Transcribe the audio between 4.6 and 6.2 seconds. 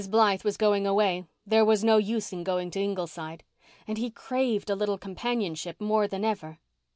a little companionship more